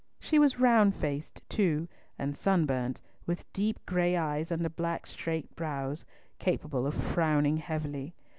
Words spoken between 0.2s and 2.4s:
was round faced too, and